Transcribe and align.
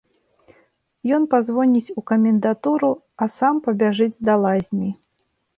Ён 1.17 1.27
пазвоніць 1.33 1.93
у 2.01 2.05
камендатуру, 2.11 2.91
а 3.27 3.31
сам 3.37 3.63
пабяжыць 3.69 4.13
да 4.31 4.39
лазні. 4.47 4.91